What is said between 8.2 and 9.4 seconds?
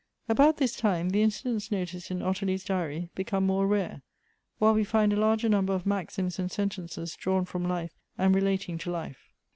relating to life.